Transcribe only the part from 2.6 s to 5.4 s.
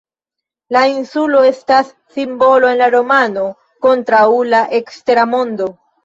en la romano kontraŭ la ekstera